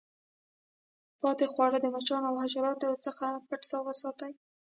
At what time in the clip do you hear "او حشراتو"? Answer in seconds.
2.29-3.01